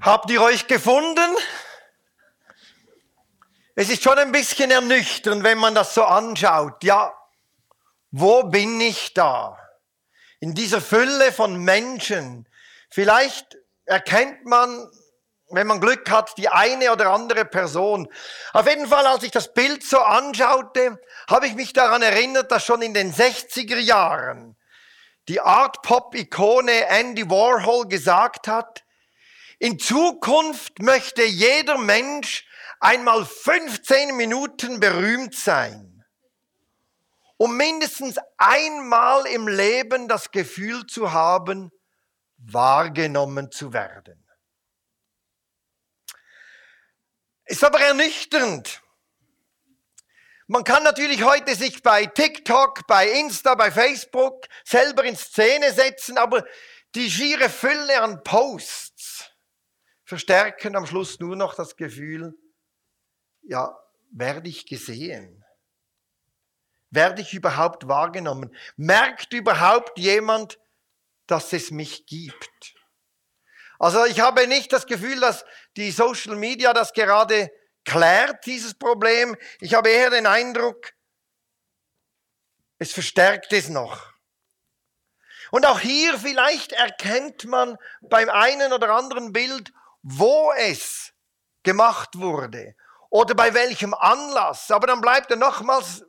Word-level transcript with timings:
Habt 0.00 0.30
ihr 0.30 0.42
euch 0.42 0.66
gefunden? 0.66 1.36
Es 3.76 3.88
ist 3.88 4.02
schon 4.02 4.18
ein 4.18 4.32
bisschen 4.32 4.70
ernüchternd, 4.70 5.42
wenn 5.44 5.58
man 5.58 5.74
das 5.74 5.94
so 5.94 6.04
anschaut. 6.04 6.82
Ja, 6.82 7.14
wo 8.10 8.42
bin 8.44 8.80
ich 8.80 9.14
da? 9.14 9.58
In 10.40 10.54
dieser 10.54 10.80
Fülle 10.80 11.32
von 11.32 11.56
Menschen. 11.56 12.48
Vielleicht 12.90 13.56
erkennt 13.86 14.44
man, 14.44 14.90
wenn 15.50 15.66
man 15.66 15.80
Glück 15.80 16.10
hat, 16.10 16.36
die 16.38 16.48
eine 16.48 16.92
oder 16.92 17.10
andere 17.10 17.44
Person. 17.44 18.08
Auf 18.52 18.68
jeden 18.68 18.88
Fall, 18.88 19.06
als 19.06 19.22
ich 19.22 19.30
das 19.30 19.54
Bild 19.54 19.84
so 19.84 19.98
anschaute, 20.00 21.00
habe 21.30 21.46
ich 21.46 21.54
mich 21.54 21.72
daran 21.72 22.02
erinnert, 22.02 22.50
dass 22.50 22.64
schon 22.64 22.82
in 22.82 22.94
den 22.94 23.12
60er 23.12 23.78
Jahren 23.78 24.56
die 25.28 25.40
Art-Pop-Ikone 25.40 26.88
Andy 26.88 27.28
Warhol 27.30 27.88
gesagt 27.88 28.48
hat, 28.48 28.83
in 29.58 29.78
Zukunft 29.78 30.80
möchte 30.80 31.24
jeder 31.24 31.78
Mensch 31.78 32.46
einmal 32.80 33.24
15 33.24 34.16
Minuten 34.16 34.80
berühmt 34.80 35.34
sein, 35.34 36.04
um 37.36 37.56
mindestens 37.56 38.18
einmal 38.36 39.26
im 39.26 39.48
Leben 39.48 40.08
das 40.08 40.30
Gefühl 40.30 40.86
zu 40.86 41.12
haben, 41.12 41.70
wahrgenommen 42.36 43.50
zu 43.50 43.72
werden. 43.72 44.20
Ist 47.46 47.64
aber 47.64 47.80
ernüchternd. 47.80 48.82
Man 50.46 50.64
kann 50.64 50.82
natürlich 50.82 51.22
heute 51.22 51.54
sich 51.54 51.82
bei 51.82 52.04
TikTok, 52.04 52.86
bei 52.86 53.08
Insta, 53.08 53.54
bei 53.54 53.70
Facebook 53.70 54.46
selber 54.64 55.04
in 55.04 55.16
Szene 55.16 55.72
setzen, 55.72 56.18
aber 56.18 56.44
die 56.94 57.10
schiere 57.10 57.48
Fülle 57.48 58.02
an 58.02 58.22
Posts 58.22 59.33
verstärken 60.04 60.76
am 60.76 60.86
Schluss 60.86 61.18
nur 61.20 61.36
noch 61.36 61.54
das 61.54 61.76
Gefühl, 61.76 62.34
ja, 63.42 63.76
werde 64.10 64.48
ich 64.48 64.66
gesehen? 64.66 65.44
Werde 66.90 67.22
ich 67.22 67.34
überhaupt 67.34 67.88
wahrgenommen? 67.88 68.54
Merkt 68.76 69.32
überhaupt 69.32 69.98
jemand, 69.98 70.58
dass 71.26 71.52
es 71.52 71.70
mich 71.70 72.06
gibt? 72.06 72.74
Also 73.78 74.04
ich 74.04 74.20
habe 74.20 74.46
nicht 74.46 74.72
das 74.72 74.86
Gefühl, 74.86 75.18
dass 75.20 75.44
die 75.76 75.90
Social 75.90 76.36
Media 76.36 76.72
das 76.72 76.92
gerade 76.92 77.50
klärt, 77.84 78.46
dieses 78.46 78.74
Problem. 78.74 79.36
Ich 79.60 79.74
habe 79.74 79.90
eher 79.90 80.10
den 80.10 80.26
Eindruck, 80.26 80.92
es 82.78 82.92
verstärkt 82.92 83.52
es 83.52 83.68
noch. 83.68 84.12
Und 85.50 85.66
auch 85.66 85.80
hier 85.80 86.18
vielleicht 86.18 86.72
erkennt 86.72 87.44
man 87.44 87.76
beim 88.00 88.28
einen 88.28 88.72
oder 88.72 88.90
anderen 88.90 89.32
Bild, 89.32 89.72
wo 90.04 90.52
es 90.52 91.12
gemacht 91.62 92.10
wurde 92.18 92.76
oder 93.08 93.34
bei 93.34 93.54
welchem 93.54 93.94
Anlass. 93.94 94.70
Aber 94.70 94.86
dann 94.86 95.00
bleibt 95.00 95.30
ja 95.30 95.36
nochmals 95.36 96.04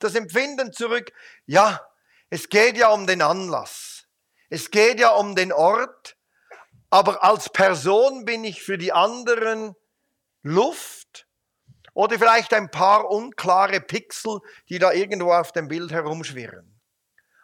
das 0.00 0.16
Empfinden 0.16 0.72
zurück. 0.72 1.12
Ja, 1.46 1.86
es 2.30 2.48
geht 2.48 2.76
ja 2.76 2.88
um 2.88 3.06
den 3.06 3.22
Anlass. 3.22 4.08
Es 4.50 4.70
geht 4.70 4.98
ja 4.98 5.10
um 5.10 5.36
den 5.36 5.52
Ort. 5.52 6.16
Aber 6.90 7.22
als 7.22 7.48
Person 7.48 8.24
bin 8.24 8.44
ich 8.44 8.62
für 8.62 8.76
die 8.76 8.92
anderen 8.92 9.74
Luft 10.42 11.28
oder 11.92 12.18
vielleicht 12.18 12.52
ein 12.54 12.70
paar 12.70 13.08
unklare 13.08 13.80
Pixel, 13.80 14.40
die 14.68 14.80
da 14.80 14.92
irgendwo 14.92 15.32
auf 15.32 15.52
dem 15.52 15.68
Bild 15.68 15.92
herumschwirren. 15.92 16.80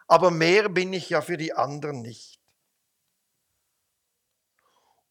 Aber 0.07 0.29
mehr 0.29 0.67
bin 0.67 0.91
ich 0.91 1.09
ja 1.09 1.21
für 1.21 1.37
die 1.37 1.53
anderen 1.53 2.01
nicht. 2.01 2.40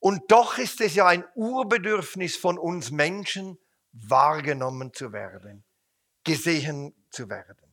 Und 0.00 0.30
doch 0.30 0.58
ist 0.58 0.80
es 0.80 0.94
ja 0.94 1.06
ein 1.06 1.24
Urbedürfnis 1.34 2.36
von 2.36 2.58
uns 2.58 2.90
Menschen, 2.90 3.58
wahrgenommen 3.92 4.92
zu 4.92 5.12
werden, 5.12 5.64
gesehen 6.24 6.94
zu 7.10 7.28
werden. 7.28 7.70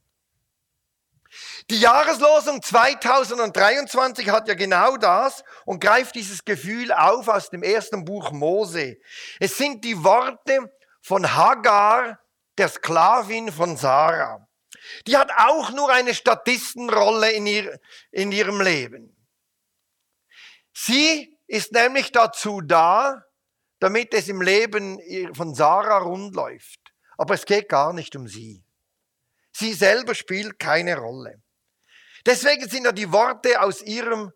Die 1.70 1.80
Jahreslosung 1.80 2.62
2023 2.62 4.30
hat 4.30 4.48
ja 4.48 4.54
genau 4.54 4.98
das 4.98 5.44
und 5.66 5.80
greift 5.80 6.16
dieses 6.16 6.44
Gefühl 6.46 6.92
auf 6.92 7.28
aus 7.28 7.50
dem 7.50 7.64
ersten 7.64 8.06
Buch 8.06 8.32
Mose. 8.32 8.98
Es 9.40 9.58
sind 9.58 9.84
die 9.84 10.04
Worte 10.04 10.72
von 11.02 11.36
Hagar, 11.36 12.20
der 12.58 12.70
Sklavin 12.70 13.52
von 13.52 13.78
Sarah. 13.78 14.48
Die 15.06 15.18
hat 15.18 15.32
auch 15.38 15.72
nur 15.72 15.92
eine 15.92 16.16
Statistenrolle 16.16 17.32
in, 17.32 17.46
ihr, 17.46 17.80
in 18.12 18.32
ihrem 18.32 18.62
Leben. 18.62 19.16
Sie 20.74 21.37
ist 21.48 21.72
nämlich 21.72 22.12
dazu 22.12 22.62
da, 22.62 23.24
damit 23.80 24.14
es 24.14 24.28
im 24.28 24.42
Leben 24.42 25.00
von 25.34 25.56
Sarah 25.56 26.00
rund 26.00 26.36
läuft. 26.36 26.80
Aber 27.18 27.34
es 27.34 27.46
geht 27.46 27.70
gar 27.70 27.94
nicht 27.94 28.16
um 28.16 28.28
sie. 28.28 28.64
Sie 29.52 29.74
selber 29.74 30.14
spielt 30.14 30.60
keine 30.60 30.98
Rolle. 30.98 31.42
Deswegen 32.26 32.68
sind 32.68 32.84
ja 32.84 32.92
die 32.92 33.12
Worte 33.12 33.62
aus 33.62 33.82
ihrem, 33.82 34.32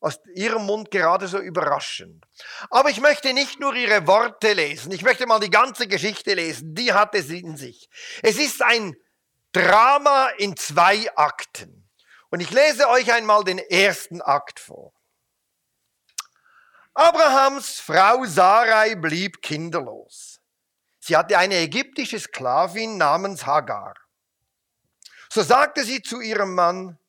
aus 0.00 0.18
ihrem 0.34 0.64
Mund 0.64 0.90
gerade 0.90 1.28
so 1.28 1.38
überraschend. 1.38 2.24
Aber 2.70 2.88
ich 2.90 3.00
möchte 3.00 3.34
nicht 3.34 3.60
nur 3.60 3.74
ihre 3.74 4.06
Worte 4.06 4.54
lesen, 4.54 4.90
ich 4.92 5.02
möchte 5.02 5.26
mal 5.26 5.40
die 5.40 5.50
ganze 5.50 5.86
Geschichte 5.86 6.34
lesen, 6.34 6.74
die 6.74 6.92
hat 6.92 7.14
es 7.14 7.28
in 7.28 7.56
sich. 7.56 7.88
Es 8.22 8.38
ist 8.38 8.62
ein 8.62 8.96
Drama 9.52 10.28
in 10.38 10.56
zwei 10.56 11.14
Akten. 11.16 11.88
Und 12.30 12.40
ich 12.40 12.50
lese 12.50 12.88
euch 12.88 13.12
einmal 13.12 13.44
den 13.44 13.58
ersten 13.58 14.22
Akt 14.22 14.58
vor. 14.58 14.93
Abrahams 16.96 17.80
Frau 17.80 18.24
Sarai 18.24 18.94
blieb 18.94 19.42
kinderlos. 19.42 20.40
Sie 21.00 21.16
hatte 21.16 21.36
eine 21.36 21.56
ägyptische 21.56 22.20
Sklavin 22.20 22.98
namens 22.98 23.44
Hagar. 23.44 23.94
So 25.28 25.42
sagte 25.42 25.82
sie 25.82 26.02
zu 26.02 26.20
ihrem 26.20 26.54
Mann, 26.54 27.00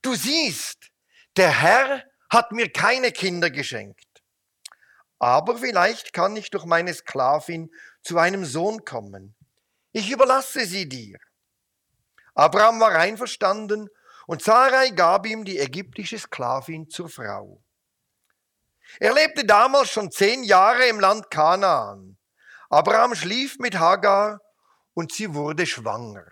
du 0.00 0.14
siehst, 0.14 0.90
der 1.36 1.50
Herr 1.50 2.04
hat 2.30 2.52
mir 2.52 2.72
keine 2.72 3.12
Kinder 3.12 3.50
geschenkt. 3.50 4.08
Aber 5.18 5.58
vielleicht 5.58 6.14
kann 6.14 6.34
ich 6.34 6.48
durch 6.48 6.64
meine 6.64 6.94
Sklavin 6.94 7.70
zu 8.02 8.16
einem 8.16 8.46
Sohn 8.46 8.86
kommen. 8.86 9.34
Ich 9.92 10.10
überlasse 10.10 10.64
sie 10.64 10.88
dir. 10.88 11.18
Abraham 12.34 12.80
war 12.80 12.92
einverstanden 12.92 13.90
und 14.26 14.42
Sarai 14.42 14.88
gab 14.88 15.26
ihm 15.26 15.44
die 15.44 15.58
ägyptische 15.58 16.18
Sklavin 16.18 16.88
zur 16.88 17.10
Frau. 17.10 17.62
Er 18.98 19.14
lebte 19.14 19.44
damals 19.44 19.90
schon 19.90 20.10
zehn 20.10 20.44
Jahre 20.44 20.86
im 20.86 21.00
Land 21.00 21.30
Kanaan. 21.30 22.16
Abraham 22.70 23.14
schlief 23.14 23.58
mit 23.58 23.78
Hagar 23.78 24.40
und 24.94 25.12
sie 25.12 25.34
wurde 25.34 25.66
schwanger. 25.66 26.26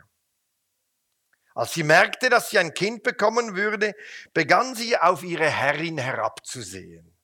Als 1.54 1.75
sie 1.75 1.82
merkte, 1.82 2.31
dass 2.31 2.50
sie 2.50 2.59
ein 2.59 2.75
Kind 2.75 3.03
bekommen 3.03 3.56
würde, 3.56 3.94
begann 4.32 4.75
sie 4.75 4.97
auf 4.97 5.22
ihre 5.22 5.49
Herrin 5.50 5.99
herabzusehen. 5.99 7.16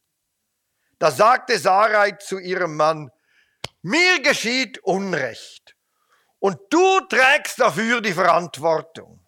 Da 0.98 1.10
sagte 1.10 1.58
Sarai 1.58 2.12
zu 2.12 2.38
ihrem 2.38 2.76
Mann, 2.76 3.10
mir 3.82 4.20
geschieht 4.20 4.78
Unrecht 4.80 5.76
und 6.38 6.58
du 6.70 7.00
trägst 7.08 7.60
dafür 7.60 8.00
die 8.00 8.12
Verantwortung. 8.12 9.24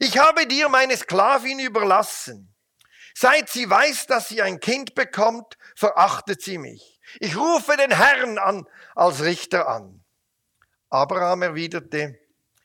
Ich 0.00 0.18
habe 0.18 0.46
dir 0.46 0.68
meine 0.68 0.96
Sklavin 0.96 1.58
überlassen. 1.58 2.55
Seit 3.18 3.48
sie 3.48 3.70
weiß, 3.70 4.08
dass 4.08 4.28
sie 4.28 4.42
ein 4.42 4.60
Kind 4.60 4.94
bekommt, 4.94 5.56
verachtet 5.74 6.42
sie 6.42 6.58
mich. 6.58 7.00
Ich 7.18 7.34
rufe 7.34 7.74
den 7.78 7.90
Herrn 7.90 8.36
an 8.36 8.66
als 8.94 9.22
Richter 9.22 9.68
an. 9.68 10.04
Abraham 10.90 11.40
erwiderte, 11.40 12.20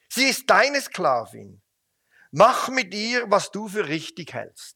sie 0.10 0.26
ist 0.26 0.50
deine 0.50 0.82
Sklavin. 0.82 1.62
Mach 2.32 2.68
mit 2.68 2.94
ihr, 2.94 3.32
was 3.32 3.52
du 3.52 3.70
für 3.70 3.88
richtig 3.88 4.34
hältst. 4.34 4.76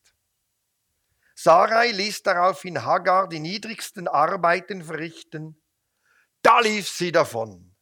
Sarai 1.36 1.92
ließ 1.92 2.24
daraufhin 2.24 2.86
Hagar 2.86 3.28
die 3.28 3.42
niedrigsten 3.42 4.08
Arbeiten 4.08 4.82
verrichten. 4.82 5.62
Da 6.42 6.62
lief 6.62 6.88
sie 6.88 7.12
davon. 7.12 7.76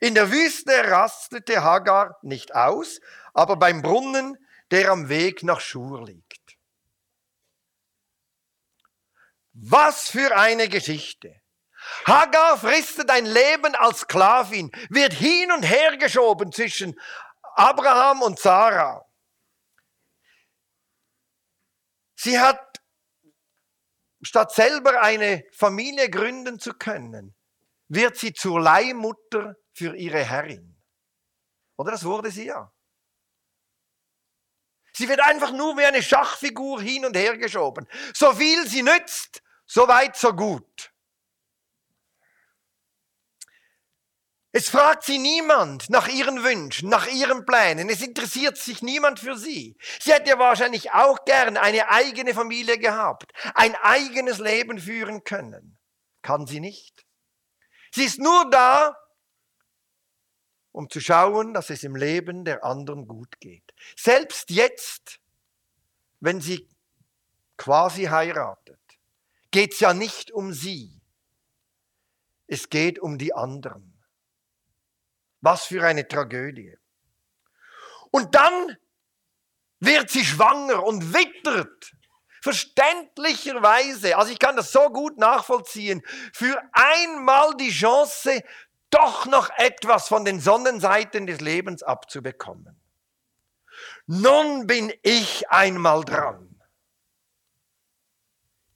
In 0.00 0.14
der 0.14 0.30
Wüste 0.30 0.92
rastete 0.92 1.64
Hagar 1.64 2.20
nicht 2.22 2.54
aus, 2.54 3.00
aber 3.34 3.56
beim 3.56 3.82
Brunnen, 3.82 4.38
der 4.70 4.92
am 4.92 5.08
Weg 5.08 5.42
nach 5.42 5.60
Schur 5.60 6.06
liegt. 6.06 6.41
Was 9.52 10.08
für 10.08 10.36
eine 10.36 10.68
Geschichte. 10.68 11.40
Hagar 12.06 12.58
fristet 12.58 13.10
ein 13.10 13.26
Leben 13.26 13.74
als 13.74 14.00
Sklavin, 14.00 14.70
wird 14.88 15.12
hin 15.12 15.50
und 15.52 15.62
her 15.62 15.96
geschoben 15.96 16.52
zwischen 16.52 16.98
Abraham 17.54 18.22
und 18.22 18.38
Sarah. 18.38 19.04
Sie 22.14 22.38
hat, 22.38 22.80
statt 24.22 24.52
selber 24.52 25.02
eine 25.02 25.44
Familie 25.52 26.08
gründen 26.08 26.60
zu 26.60 26.72
können, 26.72 27.34
wird 27.88 28.16
sie 28.16 28.32
zur 28.32 28.60
Leihmutter 28.60 29.56
für 29.72 29.96
ihre 29.96 30.24
Herrin. 30.24 30.80
Oder 31.76 31.90
das 31.90 32.04
wurde 32.04 32.30
sie 32.30 32.46
ja. 32.46 32.72
Sie 34.94 35.08
wird 35.08 35.20
einfach 35.20 35.52
nur 35.52 35.76
wie 35.76 35.84
eine 35.84 36.02
Schachfigur 36.02 36.80
hin 36.80 37.04
und 37.04 37.16
her 37.16 37.36
geschoben. 37.36 37.88
So 38.14 38.32
viel 38.34 38.68
sie 38.68 38.82
nützt, 38.82 39.41
So 39.74 39.88
weit, 39.88 40.16
so 40.16 40.34
gut. 40.34 40.92
Es 44.50 44.68
fragt 44.68 45.04
sie 45.04 45.16
niemand 45.16 45.88
nach 45.88 46.08
ihren 46.08 46.44
Wünschen, 46.44 46.90
nach 46.90 47.06
ihren 47.06 47.46
Plänen. 47.46 47.88
Es 47.88 48.02
interessiert 48.02 48.58
sich 48.58 48.82
niemand 48.82 49.18
für 49.18 49.34
sie. 49.34 49.78
Sie 49.98 50.12
hätte 50.12 50.38
wahrscheinlich 50.38 50.92
auch 50.92 51.24
gern 51.24 51.56
eine 51.56 51.88
eigene 51.88 52.34
Familie 52.34 52.76
gehabt, 52.76 53.32
ein 53.54 53.74
eigenes 53.76 54.40
Leben 54.40 54.78
führen 54.78 55.24
können. 55.24 55.78
Kann 56.20 56.46
sie 56.46 56.60
nicht. 56.60 57.06
Sie 57.94 58.04
ist 58.04 58.18
nur 58.18 58.50
da, 58.50 58.94
um 60.72 60.90
zu 60.90 61.00
schauen, 61.00 61.54
dass 61.54 61.70
es 61.70 61.82
im 61.82 61.96
Leben 61.96 62.44
der 62.44 62.62
anderen 62.62 63.08
gut 63.08 63.40
geht. 63.40 63.72
Selbst 63.96 64.50
jetzt, 64.50 65.18
wenn 66.20 66.42
sie 66.42 66.68
quasi 67.56 68.04
heiratet, 68.04 68.81
geht 69.52 69.74
es 69.74 69.80
ja 69.80 69.94
nicht 69.94 70.32
um 70.32 70.52
sie. 70.52 71.00
Es 72.48 72.68
geht 72.68 72.98
um 72.98 73.18
die 73.18 73.32
anderen. 73.32 74.02
Was 75.40 75.66
für 75.66 75.84
eine 75.84 76.06
Tragödie. 76.08 76.76
Und 78.10 78.34
dann 78.34 78.76
wird 79.80 80.10
sie 80.10 80.24
schwanger 80.24 80.84
und 80.84 81.14
wittert. 81.14 81.92
Verständlicherweise, 82.42 84.16
also 84.16 84.32
ich 84.32 84.38
kann 84.38 84.56
das 84.56 84.72
so 84.72 84.90
gut 84.90 85.16
nachvollziehen, 85.16 86.02
für 86.32 86.60
einmal 86.72 87.56
die 87.56 87.70
Chance, 87.70 88.42
doch 88.90 89.26
noch 89.26 89.48
etwas 89.56 90.08
von 90.08 90.24
den 90.24 90.40
Sonnenseiten 90.40 91.26
des 91.26 91.40
Lebens 91.40 91.82
abzubekommen. 91.82 92.78
Nun 94.06 94.66
bin 94.66 94.92
ich 95.02 95.48
einmal 95.50 96.04
dran. 96.04 96.51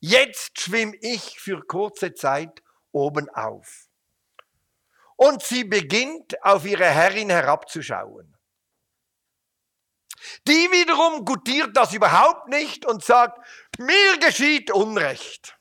Jetzt 0.00 0.60
schwimme 0.60 0.96
ich 1.00 1.40
für 1.40 1.66
kurze 1.66 2.14
Zeit 2.14 2.62
oben 2.92 3.28
auf. 3.30 3.88
Und 5.16 5.42
sie 5.42 5.64
beginnt 5.64 6.42
auf 6.44 6.66
ihre 6.66 6.84
Herrin 6.84 7.30
herabzuschauen. 7.30 8.36
Die 10.46 10.52
wiederum 10.52 11.24
gutiert 11.24 11.76
das 11.76 11.94
überhaupt 11.94 12.48
nicht 12.48 12.84
und 12.84 13.02
sagt, 13.02 13.38
mir 13.78 14.18
geschieht 14.18 14.70
Unrecht. 14.70 15.58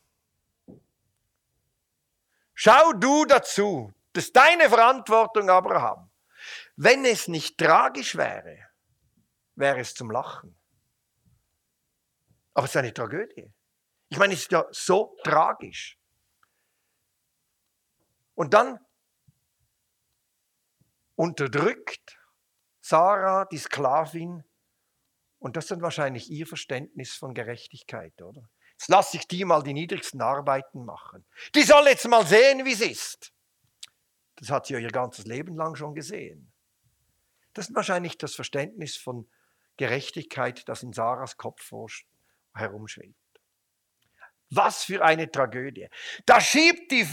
Schau 2.54 2.94
du 2.94 3.26
dazu, 3.26 3.94
das 4.14 4.26
ist 4.26 4.36
deine 4.36 4.70
Verantwortung, 4.70 5.50
Abraham. 5.50 6.10
Wenn 6.78 7.06
es 7.06 7.28
nicht 7.28 7.58
tragisch 7.58 8.16
wäre, 8.16 8.70
wäre 9.56 9.80
es 9.80 9.94
zum 9.94 10.12
Lachen. 10.12 10.58
Aber 12.54 12.66
es 12.66 12.72
ist 12.72 12.78
eine 12.78 12.94
Tragödie. 12.94 13.52
Ich 14.10 14.18
meine, 14.18 14.34
es 14.34 14.42
ist 14.42 14.52
ja 14.52 14.66
so 14.72 15.18
tragisch. 15.24 15.98
Und 18.36 18.54
dann 18.54 18.80
unterdrückt 21.16 22.20
Sarah, 22.82 23.46
die 23.46 23.58
Sklavin, 23.58 24.44
und 25.40 25.56
das 25.56 25.66
ist 25.66 25.72
dann 25.72 25.82
wahrscheinlich 25.82 26.30
ihr 26.30 26.46
Verständnis 26.46 27.16
von 27.16 27.34
Gerechtigkeit, 27.34 28.22
oder? 28.22 28.50
Jetzt 28.72 28.90
lasse 28.90 29.18
ich 29.18 29.28
die 29.28 29.46
mal 29.46 29.64
die 29.64 29.74
niedrigsten 29.74 30.22
Arbeiten 30.22 30.86
machen. 30.86 31.26
Die 31.56 31.64
soll 31.64 31.88
jetzt 31.88 32.08
mal 32.08 32.26
sehen, 32.26 32.66
wie 32.66 32.74
es 32.74 32.82
ist. 32.82 33.34
Das 34.36 34.50
hat 34.50 34.66
sie 34.66 34.74
ja 34.74 34.80
ihr 34.80 34.92
ganzes 34.92 35.26
Leben 35.26 35.56
lang 35.56 35.76
schon 35.76 35.96
gesehen. 35.96 36.52
Das 37.54 37.70
ist 37.70 37.76
wahrscheinlich 37.76 38.18
das 38.18 38.36
Verständnis 38.36 38.98
von 38.98 39.30
Gerechtigkeit, 39.78 40.68
das 40.68 40.84
in 40.84 40.92
Sarahs 40.92 41.38
Kopf 41.38 41.72
herumschwebt. 42.54 43.16
Was 44.50 44.84
für 44.84 45.04
eine 45.04 45.30
Tragödie. 45.30 45.88
Da 46.26 46.40
schiebt 46.40 46.92
die, 46.92 47.08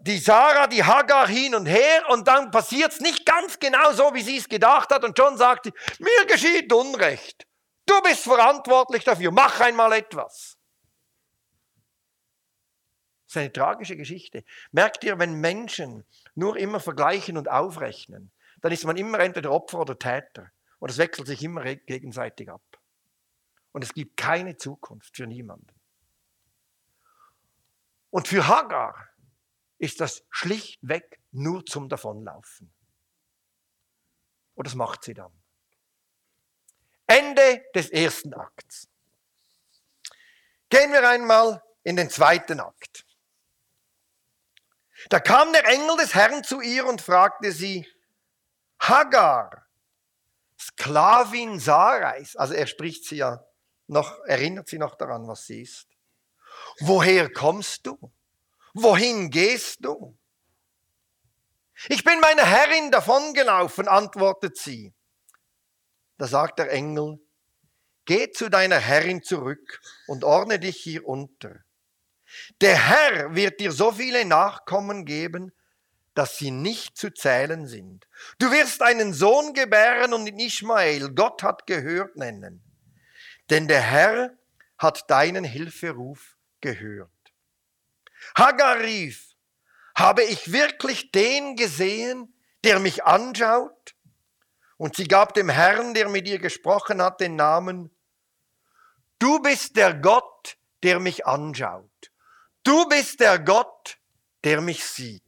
die 0.00 0.18
Sarah, 0.18 0.66
die 0.66 0.84
Hagar 0.84 1.28
hin 1.28 1.54
und 1.54 1.66
her 1.66 2.08
und 2.08 2.26
dann 2.26 2.50
passiert 2.50 2.92
es 2.92 3.00
nicht 3.00 3.26
ganz 3.26 3.58
genau 3.58 3.92
so, 3.92 4.14
wie 4.14 4.22
sie 4.22 4.38
es 4.38 4.48
gedacht 4.48 4.90
hat 4.90 5.04
und 5.04 5.16
schon 5.16 5.36
sagt 5.36 5.66
mir 5.98 6.26
geschieht 6.26 6.72
Unrecht. 6.72 7.46
Du 7.86 8.00
bist 8.02 8.22
verantwortlich 8.22 9.04
dafür, 9.04 9.30
mach 9.30 9.60
einmal 9.60 9.92
etwas. 9.92 10.56
Das 13.26 13.36
ist 13.36 13.36
eine 13.36 13.52
tragische 13.52 13.96
Geschichte. 13.96 14.44
Merkt 14.70 15.04
ihr, 15.04 15.18
wenn 15.18 15.34
Menschen 15.34 16.04
nur 16.34 16.56
immer 16.56 16.80
vergleichen 16.80 17.36
und 17.36 17.50
aufrechnen, 17.50 18.30
dann 18.62 18.72
ist 18.72 18.84
man 18.84 18.96
immer 18.96 19.18
entweder 19.20 19.50
Opfer 19.50 19.80
oder 19.80 19.98
Täter. 19.98 20.50
Und 20.78 20.90
es 20.90 20.98
wechselt 20.98 21.26
sich 21.26 21.42
immer 21.42 21.62
gegenseitig 21.64 22.48
ab. 22.50 22.62
Und 23.72 23.82
es 23.82 23.92
gibt 23.92 24.16
keine 24.16 24.56
Zukunft 24.56 25.16
für 25.16 25.26
niemanden. 25.26 25.66
Und 28.14 28.28
für 28.28 28.46
Hagar 28.46 29.08
ist 29.78 29.98
das 30.00 30.22
schlichtweg 30.30 31.20
nur 31.32 31.66
zum 31.66 31.88
Davonlaufen. 31.88 32.72
Und 34.54 34.68
das 34.68 34.76
macht 34.76 35.02
sie 35.02 35.14
dann. 35.14 35.32
Ende 37.08 37.64
des 37.74 37.90
ersten 37.90 38.32
Akts. 38.32 38.86
Gehen 40.68 40.92
wir 40.92 41.08
einmal 41.08 41.60
in 41.82 41.96
den 41.96 42.08
zweiten 42.08 42.60
Akt. 42.60 43.04
Da 45.08 45.18
kam 45.18 45.52
der 45.52 45.66
Engel 45.66 45.96
des 45.96 46.14
Herrn 46.14 46.44
zu 46.44 46.60
ihr 46.60 46.86
und 46.86 47.02
fragte 47.02 47.50
sie, 47.50 47.84
Hagar, 48.78 49.66
Sklavin 50.56 51.58
Sarais, 51.58 52.36
also 52.36 52.54
er 52.54 52.68
spricht 52.68 53.06
sie 53.06 53.16
ja 53.16 53.44
noch, 53.88 54.20
erinnert 54.26 54.68
sie 54.68 54.78
noch 54.78 54.94
daran, 54.94 55.26
was 55.26 55.46
sie 55.46 55.62
ist. 55.62 55.93
Woher 56.80 57.32
kommst 57.32 57.86
du? 57.86 58.12
wohin 58.74 59.30
gehst 59.30 59.84
du? 59.84 60.18
Ich 61.88 62.04
bin 62.04 62.20
meiner 62.20 62.44
Herrin 62.44 62.90
davongelaufen, 62.90 63.88
antwortet 63.88 64.56
sie. 64.56 64.92
Da 66.18 66.26
sagt 66.26 66.58
der 66.58 66.70
Engel, 66.70 67.18
geh 68.04 68.30
zu 68.30 68.48
deiner 68.48 68.78
Herrin 68.78 69.22
zurück 69.22 69.80
und 70.06 70.24
ordne 70.24 70.58
dich 70.58 70.76
hier 70.76 71.06
unter. 71.06 71.60
Der 72.60 72.88
Herr 72.88 73.34
wird 73.34 73.60
dir 73.60 73.72
so 73.72 73.92
viele 73.92 74.24
Nachkommen 74.24 75.04
geben, 75.04 75.52
dass 76.14 76.38
sie 76.38 76.52
nicht 76.52 76.96
zu 76.96 77.12
zählen 77.12 77.66
sind. 77.66 78.06
Du 78.38 78.50
wirst 78.52 78.82
einen 78.82 79.12
Sohn 79.12 79.52
gebären 79.52 80.12
und 80.14 80.28
ihn 80.28 80.38
Ishmael, 80.38 81.12
Gott 81.12 81.42
hat 81.42 81.66
gehört, 81.66 82.16
nennen. 82.16 82.62
Denn 83.50 83.66
der 83.66 83.82
Herr 83.82 84.30
hat 84.78 85.10
deinen 85.10 85.44
Hilferuf 85.44 86.33
gehört. 86.64 87.10
Hagar 88.36 88.80
rief, 88.80 89.36
habe 89.94 90.24
ich 90.24 90.50
wirklich 90.50 91.12
den 91.12 91.56
gesehen, 91.56 92.34
der 92.64 92.80
mich 92.80 93.04
anschaut? 93.04 93.94
Und 94.78 94.96
sie 94.96 95.06
gab 95.06 95.34
dem 95.34 95.50
Herrn, 95.50 95.92
der 95.92 96.08
mit 96.08 96.26
ihr 96.26 96.38
gesprochen 96.38 97.02
hat, 97.02 97.20
den 97.20 97.36
Namen, 97.36 97.94
du 99.18 99.40
bist 99.40 99.76
der 99.76 99.94
Gott, 99.94 100.56
der 100.82 101.00
mich 101.00 101.26
anschaut. 101.26 102.10
Du 102.64 102.88
bist 102.88 103.20
der 103.20 103.38
Gott, 103.38 103.98
der 104.42 104.62
mich 104.62 104.84
sieht. 104.84 105.22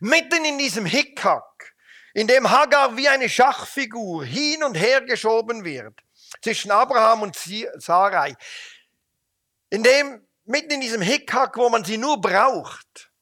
Mitten 0.00 0.44
in 0.44 0.58
diesem 0.58 0.86
Hickhack, 0.86 1.74
in 2.14 2.26
dem 2.26 2.50
Hagar 2.50 2.96
wie 2.96 3.08
eine 3.08 3.28
Schachfigur 3.28 4.24
hin 4.24 4.64
und 4.64 4.74
her 4.74 5.00
geschoben 5.02 5.64
wird, 5.64 6.00
zwischen 6.42 6.72
Abraham 6.72 7.22
und 7.22 7.36
Sarai, 7.76 8.34
in 9.70 9.82
dem 9.82 10.26
mitten 10.44 10.72
in 10.72 10.80
diesem 10.80 11.00
Hickhack, 11.00 11.56
wo 11.56 11.68
man 11.68 11.84
sie 11.84 11.98
nur 11.98 12.20
braucht, 12.20 13.12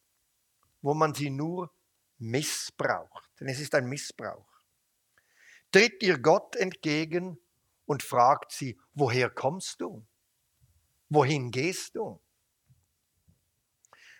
wo 0.80 0.94
man 0.94 1.14
sie 1.14 1.30
nur 1.30 1.72
missbraucht. 2.18 3.30
Denn 3.40 3.48
es 3.48 3.60
ist 3.60 3.74
ein 3.74 3.86
Missbrauch. 3.86 4.48
Tritt 5.70 6.02
ihr 6.02 6.18
Gott 6.18 6.56
entgegen 6.56 7.38
und 7.86 8.02
fragt 8.02 8.52
sie, 8.52 8.78
woher 8.94 9.30
kommst 9.30 9.80
du? 9.80 10.06
Wohin 11.08 11.50
gehst 11.50 11.96
du? 11.96 12.22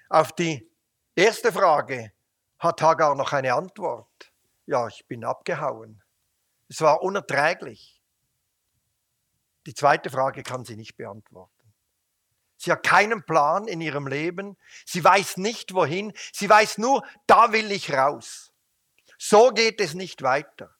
Auf 0.08 0.32
die 0.32 0.70
erste 1.14 1.52
Frage 1.52 2.12
hat 2.58 2.82
Hagar 2.82 3.14
noch 3.14 3.32
eine 3.32 3.54
Antwort. 3.54 4.32
Ja, 4.66 4.86
ich 4.88 5.06
bin 5.06 5.24
abgehauen. 5.24 6.02
Es 6.68 6.80
war 6.80 7.02
unerträglich. 7.02 8.02
Die 9.66 9.74
zweite 9.74 10.10
Frage 10.10 10.42
kann 10.42 10.64
sie 10.64 10.76
nicht 10.76 10.96
beantworten. 10.96 11.61
Sie 12.62 12.70
hat 12.70 12.84
keinen 12.84 13.24
Plan 13.24 13.66
in 13.66 13.80
ihrem 13.80 14.06
Leben. 14.06 14.56
Sie 14.86 15.02
weiß 15.02 15.38
nicht 15.38 15.74
wohin. 15.74 16.12
Sie 16.32 16.48
weiß 16.48 16.78
nur, 16.78 17.04
da 17.26 17.50
will 17.50 17.72
ich 17.72 17.92
raus. 17.92 18.52
So 19.18 19.50
geht 19.50 19.80
es 19.80 19.94
nicht 19.94 20.22
weiter. 20.22 20.72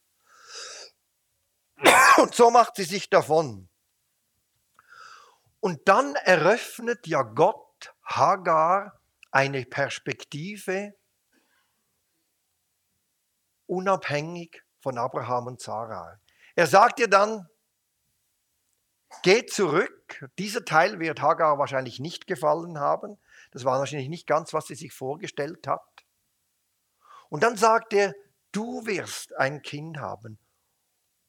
Und 2.19 2.37
so 2.37 2.53
macht 2.53 2.77
sie 2.77 2.85
sich 2.85 3.11
davon. 3.11 3.69
Und 5.59 5.89
dann 5.89 6.15
eröffnet 6.15 7.09
ja 7.09 7.23
Gott 7.23 7.93
Hagar 8.05 9.01
eine 9.33 9.65
Perspektive 9.65 10.95
unabhängig 13.67 14.63
von 14.79 14.99
Abraham 14.99 15.49
und 15.49 15.61
Sarah. 15.61 16.21
Er 16.55 16.69
sagt 16.69 17.01
ihr 17.01 17.09
dann, 17.09 17.49
geh 19.25 19.45
zurück 19.47 20.02
Dieser 20.39 20.65
Teil 20.65 20.99
wird 21.01 21.21
Hagar 21.21 21.59
wahrscheinlich 21.59 22.01
nicht 22.01 22.27
gefallen 22.27 22.79
haben. 22.79 23.19
Das 23.51 23.65
war 23.65 23.79
wahrscheinlich 23.79 24.09
nicht 24.09 24.27
ganz, 24.27 24.53
was 24.53 24.67
sie 24.67 24.75
sich 24.75 24.93
vorgestellt 24.93 25.67
hat. 25.67 26.05
Und 27.29 27.43
dann 27.43 27.57
sagt 27.57 27.93
er, 27.93 28.15
du 28.53 28.87
wirst 28.87 29.35
ein 29.37 29.63
Kind 29.63 29.99
haben 29.99 30.39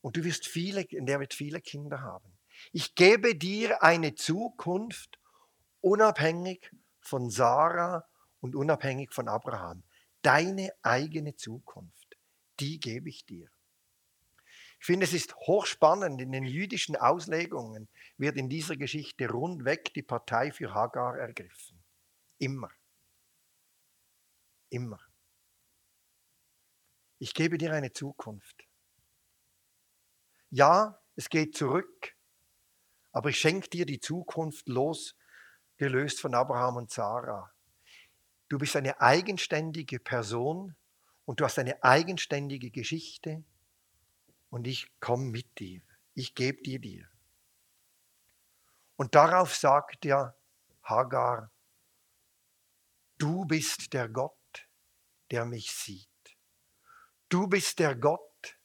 und 0.01 0.17
du 0.17 0.23
wirst 0.23 0.47
viele, 0.47 0.85
der 0.85 1.19
wird 1.19 1.33
viele 1.33 1.61
Kinder 1.61 2.01
haben. 2.01 2.37
Ich 2.71 2.95
gebe 2.95 3.35
dir 3.35 3.83
eine 3.83 4.15
Zukunft 4.15 5.19
unabhängig 5.81 6.71
von 6.99 7.29
Sarah 7.29 8.05
und 8.41 8.55
unabhängig 8.55 9.13
von 9.13 9.27
Abraham. 9.27 9.83
Deine 10.21 10.71
eigene 10.81 11.35
Zukunft, 11.35 12.17
die 12.59 12.79
gebe 12.79 13.09
ich 13.09 13.25
dir. 13.25 13.49
Ich 14.83 14.87
finde, 14.87 15.05
es 15.05 15.13
ist 15.13 15.33
hochspannend. 15.37 16.19
In 16.19 16.33
den 16.33 16.43
jüdischen 16.43 16.97
Auslegungen 16.97 17.87
wird 18.17 18.35
in 18.35 18.49
dieser 18.49 18.75
Geschichte 18.75 19.29
rundweg 19.29 19.93
die 19.93 20.01
Partei 20.01 20.51
für 20.51 20.73
Hagar 20.73 21.17
ergriffen. 21.17 21.81
Immer. 22.37 22.69
Immer. 24.69 24.99
Ich 27.17 27.33
gebe 27.33 27.57
dir 27.57 27.71
eine 27.71 27.93
Zukunft. 27.93 28.67
Ja, 30.49 30.99
es 31.15 31.29
geht 31.29 31.55
zurück, 31.55 32.13
aber 33.13 33.29
ich 33.29 33.39
schenke 33.39 33.69
dir 33.69 33.85
die 33.85 34.01
Zukunft 34.01 34.67
losgelöst 34.67 36.19
von 36.19 36.35
Abraham 36.35 36.75
und 36.75 36.91
Sarah. 36.91 37.53
Du 38.49 38.57
bist 38.57 38.75
eine 38.75 38.99
eigenständige 38.99 40.01
Person 40.01 40.75
und 41.23 41.39
du 41.39 41.45
hast 41.45 41.57
eine 41.57 41.81
eigenständige 41.85 42.69
Geschichte 42.69 43.45
und 44.53 44.67
ich 44.67 44.88
komme 45.00 45.31
mit 45.31 45.57
dir. 45.57 45.81
Ich 46.13 46.36
gebe 46.36 46.62
dir 46.62 46.77
dir. 46.77 47.10
Und 48.98 49.15
darauf 49.15 49.55
sagt 49.55 50.05
ja 50.05 50.36
Hagar, 50.83 51.50
du 53.17 53.45
bist 53.45 53.93
der 53.93 54.10
Gott, 54.10 54.67
der 55.31 55.45
mich 55.45 55.72
sieht. 55.72 56.07
Du 57.29 57.48
bist 57.48 57.79
der 57.79 57.95
Gott, 57.95 58.60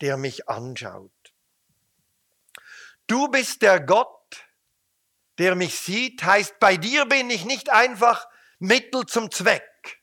der 0.00 0.16
mich 0.16 0.48
anschaut. 0.48 1.34
Du 3.08 3.26
bist 3.26 3.62
der 3.62 3.80
Gott, 3.80 4.46
der 5.38 5.56
mich 5.56 5.76
sieht, 5.76 6.22
heißt, 6.22 6.60
bei 6.60 6.76
dir 6.76 7.04
bin 7.06 7.30
ich 7.30 7.44
nicht 7.44 7.68
einfach 7.68 8.28
Mittel 8.60 9.06
zum 9.06 9.32
Zweck. 9.32 10.01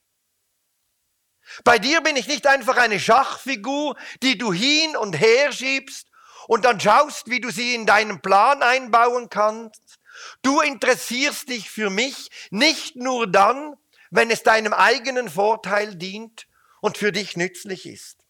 Bei 1.63 1.79
dir 1.79 2.01
bin 2.01 2.15
ich 2.15 2.27
nicht 2.27 2.47
einfach 2.47 2.77
eine 2.77 2.99
Schachfigur, 2.99 3.95
die 4.23 4.37
du 4.37 4.53
hin 4.53 4.95
und 4.97 5.13
her 5.13 5.51
schiebst 5.51 6.07
und 6.47 6.65
dann 6.65 6.79
schaust, 6.79 7.29
wie 7.29 7.41
du 7.41 7.51
sie 7.51 7.75
in 7.75 7.85
deinen 7.85 8.21
Plan 8.21 8.63
einbauen 8.63 9.29
kannst. 9.29 9.99
Du 10.41 10.61
interessierst 10.61 11.49
dich 11.49 11.69
für 11.69 11.89
mich 11.89 12.29
nicht 12.49 12.95
nur 12.95 13.27
dann, 13.27 13.75
wenn 14.09 14.31
es 14.31 14.43
deinem 14.43 14.73
eigenen 14.73 15.29
Vorteil 15.29 15.95
dient 15.95 16.47
und 16.81 16.97
für 16.97 17.11
dich 17.11 17.37
nützlich 17.37 17.85
ist. 17.85 18.25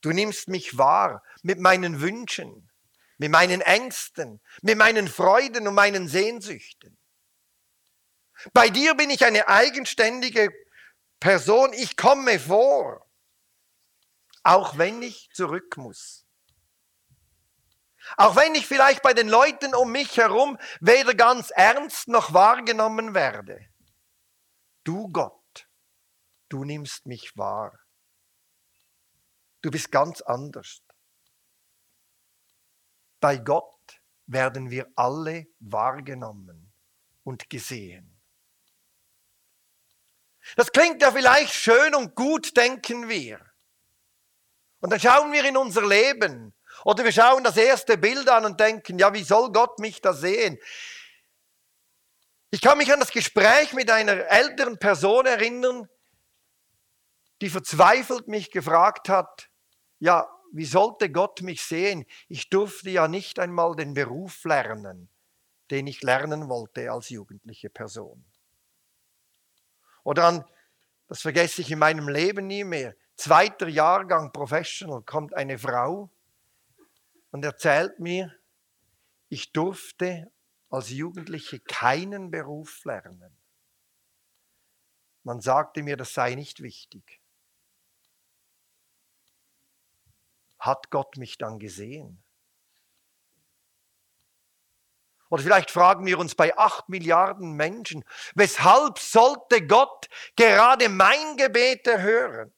Du 0.00 0.10
nimmst 0.10 0.48
mich 0.48 0.78
wahr 0.78 1.22
mit 1.42 1.58
meinen 1.58 2.00
Wünschen, 2.00 2.70
mit 3.16 3.32
meinen 3.32 3.60
Ängsten, 3.60 4.40
mit 4.62 4.78
meinen 4.78 5.08
Freuden 5.08 5.66
und 5.66 5.74
meinen 5.74 6.08
Sehnsüchten. 6.08 6.96
Bei 8.52 8.70
dir 8.70 8.94
bin 8.94 9.10
ich 9.10 9.24
eine 9.24 9.48
eigenständige 9.48 10.50
Person, 11.20 11.72
ich 11.72 11.96
komme 11.96 12.38
vor, 12.38 13.06
auch 14.42 14.78
wenn 14.78 15.02
ich 15.02 15.30
zurück 15.32 15.76
muss. 15.76 16.24
Auch 18.16 18.36
wenn 18.36 18.54
ich 18.54 18.66
vielleicht 18.66 19.02
bei 19.02 19.12
den 19.12 19.28
Leuten 19.28 19.74
um 19.74 19.92
mich 19.92 20.16
herum 20.16 20.58
weder 20.80 21.14
ganz 21.14 21.50
ernst 21.50 22.08
noch 22.08 22.32
wahrgenommen 22.32 23.14
werde. 23.14 23.68
Du 24.84 25.08
Gott, 25.08 25.68
du 26.48 26.64
nimmst 26.64 27.04
mich 27.06 27.36
wahr. 27.36 27.78
Du 29.60 29.70
bist 29.70 29.90
ganz 29.90 30.22
anders. 30.22 30.82
Bei 33.20 33.36
Gott 33.36 34.00
werden 34.26 34.70
wir 34.70 34.86
alle 34.94 35.48
wahrgenommen 35.58 36.72
und 37.24 37.50
gesehen. 37.50 38.17
Das 40.56 40.72
klingt 40.72 41.02
ja 41.02 41.12
vielleicht 41.12 41.54
schön 41.54 41.94
und 41.94 42.14
gut, 42.14 42.56
denken 42.56 43.08
wir. 43.08 43.40
Und 44.80 44.90
dann 44.90 45.00
schauen 45.00 45.32
wir 45.32 45.44
in 45.44 45.56
unser 45.56 45.86
Leben 45.86 46.54
oder 46.84 47.04
wir 47.04 47.12
schauen 47.12 47.42
das 47.44 47.56
erste 47.56 47.98
Bild 47.98 48.28
an 48.28 48.44
und 48.44 48.60
denken, 48.60 48.98
ja, 48.98 49.12
wie 49.12 49.24
soll 49.24 49.50
Gott 49.50 49.78
mich 49.78 50.00
da 50.00 50.12
sehen? 50.12 50.58
Ich 52.50 52.60
kann 52.60 52.78
mich 52.78 52.92
an 52.92 53.00
das 53.00 53.10
Gespräch 53.10 53.72
mit 53.72 53.90
einer 53.90 54.26
älteren 54.30 54.78
Person 54.78 55.26
erinnern, 55.26 55.88
die 57.40 57.50
verzweifelt 57.50 58.28
mich 58.28 58.50
gefragt 58.50 59.08
hat, 59.08 59.50
ja, 59.98 60.28
wie 60.52 60.64
sollte 60.64 61.10
Gott 61.10 61.42
mich 61.42 61.62
sehen? 61.62 62.06
Ich 62.28 62.48
durfte 62.48 62.90
ja 62.90 63.06
nicht 63.06 63.38
einmal 63.38 63.76
den 63.76 63.94
Beruf 63.94 64.44
lernen, 64.44 65.10
den 65.70 65.86
ich 65.86 66.02
lernen 66.02 66.48
wollte 66.48 66.90
als 66.90 67.10
jugendliche 67.10 67.68
Person. 67.68 68.24
Oder 70.08 70.24
an, 70.24 70.44
das 71.06 71.20
vergesse 71.20 71.60
ich 71.60 71.70
in 71.70 71.80
meinem 71.80 72.08
Leben 72.08 72.46
nie 72.46 72.64
mehr, 72.64 72.96
zweiter 73.14 73.68
Jahrgang 73.68 74.32
Professional 74.32 75.02
kommt 75.02 75.34
eine 75.34 75.58
Frau 75.58 76.08
und 77.30 77.44
erzählt 77.44 78.00
mir, 78.00 78.34
ich 79.28 79.52
durfte 79.52 80.32
als 80.70 80.88
Jugendliche 80.88 81.60
keinen 81.60 82.30
Beruf 82.30 82.86
lernen. 82.86 83.36
Man 85.24 85.42
sagte 85.42 85.82
mir, 85.82 85.98
das 85.98 86.14
sei 86.14 86.36
nicht 86.36 86.62
wichtig. 86.62 87.20
Hat 90.58 90.90
Gott 90.90 91.18
mich 91.18 91.36
dann 91.36 91.58
gesehen? 91.58 92.24
Oder 95.30 95.42
vielleicht 95.42 95.70
fragen 95.70 96.06
wir 96.06 96.18
uns 96.18 96.34
bei 96.34 96.56
acht 96.56 96.88
Milliarden 96.88 97.52
Menschen, 97.52 98.04
weshalb 98.34 98.98
sollte 98.98 99.66
Gott 99.66 100.08
gerade 100.36 100.88
mein 100.88 101.36
Gebet 101.36 101.86
erhören? 101.86 102.52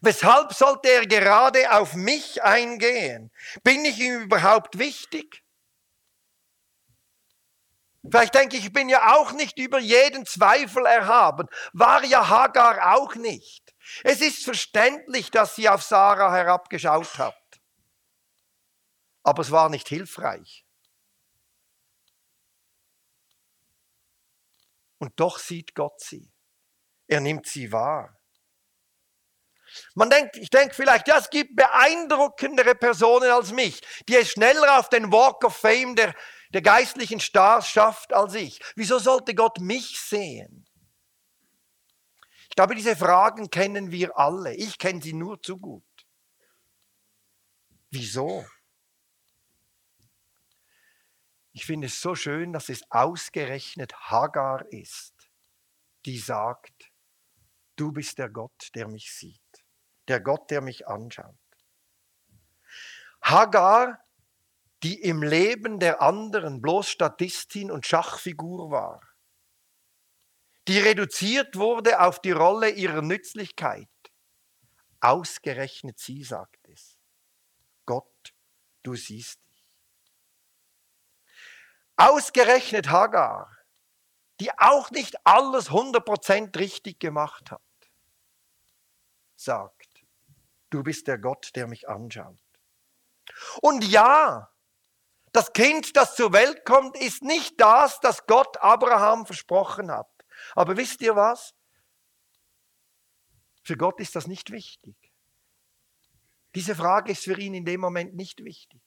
Weshalb 0.00 0.52
sollte 0.52 0.88
er 0.88 1.06
gerade 1.06 1.72
auf 1.72 1.94
mich 1.94 2.42
eingehen? 2.42 3.30
Bin 3.62 3.84
ich 3.84 3.98
ihm 4.00 4.22
überhaupt 4.22 4.78
wichtig? 4.78 5.44
Vielleicht 8.02 8.34
denke 8.34 8.56
ich, 8.56 8.66
ich 8.66 8.72
bin 8.72 8.88
ja 8.88 9.14
auch 9.14 9.32
nicht 9.32 9.58
über 9.58 9.78
jeden 9.78 10.26
Zweifel 10.26 10.84
erhaben. 10.84 11.48
War 11.72 12.04
ja 12.04 12.28
Hagar 12.28 12.96
auch 12.96 13.14
nicht. 13.14 13.74
Es 14.02 14.20
ist 14.20 14.44
verständlich, 14.44 15.30
dass 15.30 15.56
sie 15.56 15.68
auf 15.68 15.82
Sarah 15.82 16.34
herabgeschaut 16.34 17.18
hat. 17.18 17.34
Aber 19.22 19.40
es 19.40 19.50
war 19.50 19.70
nicht 19.70 19.88
hilfreich. 19.88 20.63
Und 25.04 25.20
doch 25.20 25.38
sieht 25.38 25.74
Gott 25.74 26.00
sie. 26.00 26.32
Er 27.08 27.20
nimmt 27.20 27.46
sie 27.46 27.70
wahr. 27.70 28.18
Man 29.94 30.08
denkt, 30.08 30.38
ich 30.38 30.48
denke 30.48 30.74
vielleicht, 30.74 31.08
ja, 31.08 31.18
es 31.18 31.28
gibt 31.28 31.54
beeindruckendere 31.56 32.74
Personen 32.74 33.30
als 33.30 33.52
mich, 33.52 33.82
die 34.08 34.16
es 34.16 34.30
schneller 34.30 34.78
auf 34.78 34.88
den 34.88 35.12
Walk 35.12 35.44
of 35.44 35.54
Fame 35.54 35.94
der, 35.94 36.14
der 36.54 36.62
geistlichen 36.62 37.20
Stars 37.20 37.68
schafft 37.68 38.14
als 38.14 38.32
ich. 38.32 38.62
Wieso 38.76 38.98
sollte 38.98 39.34
Gott 39.34 39.60
mich 39.60 40.00
sehen? 40.00 40.66
Ich 42.48 42.56
glaube, 42.56 42.74
diese 42.74 42.96
Fragen 42.96 43.50
kennen 43.50 43.90
wir 43.90 44.16
alle. 44.16 44.54
Ich 44.54 44.78
kenne 44.78 45.02
sie 45.02 45.12
nur 45.12 45.42
zu 45.42 45.58
gut. 45.58 45.84
Wieso? 47.90 48.46
Ich 51.54 51.66
finde 51.66 51.86
es 51.86 52.00
so 52.00 52.16
schön, 52.16 52.52
dass 52.52 52.68
es 52.68 52.82
ausgerechnet 52.90 53.94
Hagar 53.94 54.66
ist, 54.72 55.30
die 56.04 56.18
sagt, 56.18 56.90
du 57.76 57.92
bist 57.92 58.18
der 58.18 58.28
Gott, 58.28 58.70
der 58.74 58.88
mich 58.88 59.12
sieht, 59.12 59.64
der 60.08 60.20
Gott, 60.20 60.50
der 60.50 60.60
mich 60.60 60.88
anschaut. 60.88 61.38
Hagar, 63.22 64.04
die 64.82 65.00
im 65.00 65.22
Leben 65.22 65.78
der 65.78 66.02
anderen 66.02 66.60
bloß 66.60 66.90
Statistin 66.90 67.70
und 67.70 67.86
Schachfigur 67.86 68.72
war, 68.72 69.00
die 70.66 70.80
reduziert 70.80 71.54
wurde 71.54 72.00
auf 72.00 72.20
die 72.20 72.32
Rolle 72.32 72.70
ihrer 72.70 73.00
Nützlichkeit. 73.00 73.88
Ausgerechnet 74.98 76.00
sie 76.00 76.24
sagt 76.24 76.66
es. 76.68 76.98
Gott, 77.86 78.34
du 78.82 78.96
siehst 78.96 79.43
Ausgerechnet 81.96 82.90
Hagar, 82.90 83.50
die 84.40 84.50
auch 84.58 84.90
nicht 84.90 85.16
alles 85.26 85.70
100% 85.70 86.58
richtig 86.58 86.98
gemacht 86.98 87.50
hat, 87.50 87.62
sagt, 89.36 90.04
du 90.70 90.82
bist 90.82 91.06
der 91.06 91.18
Gott, 91.18 91.50
der 91.54 91.66
mich 91.66 91.88
anschaut. 91.88 92.40
Und 93.62 93.84
ja, 93.84 94.50
Das 95.34 95.52
Kind, 95.52 95.96
das 95.96 96.14
zur 96.14 96.32
Welt 96.32 96.64
kommt, 96.64 96.96
ist 96.96 97.24
nicht 97.24 97.60
das, 97.60 97.98
das 97.98 98.24
Gott 98.26 98.56
Abraham 98.58 99.26
versprochen 99.26 99.90
hat. 99.90 100.08
Aber 100.54 100.76
wisst 100.76 101.00
ihr 101.00 101.16
was? 101.16 101.54
Für 103.64 103.76
Gott 103.76 103.98
ist 103.98 104.14
das 104.14 104.28
nicht 104.28 104.52
wichtig. 104.52 104.94
Diese 106.54 106.76
Frage 106.76 107.10
ist 107.10 107.24
für 107.24 107.36
ihn 107.36 107.54
in 107.54 107.64
dem 107.64 107.80
Moment 107.80 108.14
nicht 108.14 108.44
wichtig. 108.44 108.80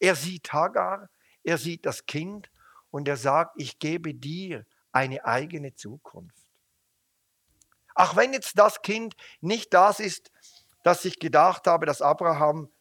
Er 0.00 0.16
sieht 0.16 0.52
Hagar, 0.52 1.08
er 1.42 1.58
sieht 1.58 1.86
das 1.86 2.06
Kind 2.06 2.50
und 2.90 3.08
er 3.08 3.16
sagt, 3.16 3.54
ich 3.56 3.78
gebe 3.78 4.14
dir 4.14 4.66
eine 4.92 5.24
eigene 5.24 5.74
Zukunft. 5.74 6.46
Auch 7.94 8.16
wenn 8.16 8.32
jetzt 8.32 8.58
das 8.58 8.82
Kind 8.82 9.14
nicht 9.40 9.74
das 9.74 10.00
ist, 10.00 10.30
das 10.82 11.04
ich 11.04 11.18
gedacht 11.18 11.66
habe, 11.66 11.86
dass 11.86 12.02
Abraham 12.02 12.72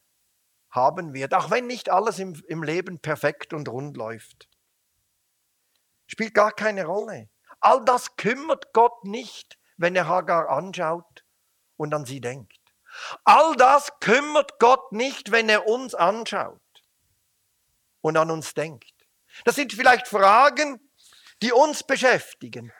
haben 0.69 1.13
wird, 1.13 1.33
auch 1.33 1.49
wenn 1.49 1.67
nicht 1.67 1.89
alles 1.89 2.19
im, 2.19 2.41
im 2.47 2.63
Leben 2.63 2.99
perfekt 2.99 3.53
und 3.53 3.67
rund 3.69 3.97
läuft. 3.97 4.49
Spielt 6.07 6.33
gar 6.33 6.51
keine 6.51 6.85
Rolle. 6.85 7.29
All 7.59 7.83
das 7.83 8.15
kümmert 8.15 8.71
Gott 8.73 9.03
nicht, 9.03 9.59
wenn 9.77 9.95
er 9.95 10.07
Hagar 10.07 10.49
anschaut 10.49 11.25
und 11.75 11.93
an 11.93 12.05
sie 12.05 12.21
denkt. 12.21 12.59
All 13.23 13.55
das 13.55 13.91
kümmert 13.99 14.59
Gott 14.59 14.91
nicht, 14.91 15.31
wenn 15.31 15.49
er 15.49 15.67
uns 15.67 15.93
anschaut 15.93 16.61
und 18.01 18.17
an 18.17 18.31
uns 18.31 18.53
denkt. 18.53 18.93
Das 19.45 19.55
sind 19.55 19.73
vielleicht 19.73 20.07
Fragen, 20.07 20.79
die 21.41 21.51
uns 21.51 21.83
beschäftigen. 21.83 22.71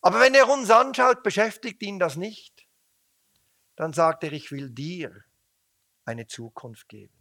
Aber 0.00 0.20
wenn 0.20 0.34
er 0.34 0.48
uns 0.48 0.70
anschaut, 0.70 1.22
beschäftigt 1.22 1.82
ihn 1.82 1.98
das 1.98 2.16
nicht. 2.16 2.66
Dann 3.74 3.92
sagt 3.92 4.24
er, 4.24 4.32
ich 4.32 4.52
will 4.52 4.70
dir 4.70 5.24
eine 6.04 6.26
Zukunft 6.26 6.88
geben. 6.88 7.16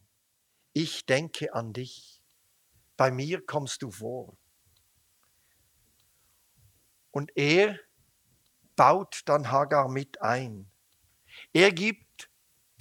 Ich 0.73 1.05
denke 1.05 1.53
an 1.53 1.73
dich. 1.73 2.21
Bei 2.97 3.11
mir 3.11 3.45
kommst 3.45 3.81
du 3.81 3.91
vor. 3.91 4.37
Und 7.11 7.31
er 7.35 7.79
baut 8.75 9.21
dann 9.25 9.51
Hagar 9.51 9.89
mit 9.89 10.21
ein. 10.21 10.69
Er 11.53 11.71
gibt 11.71 12.04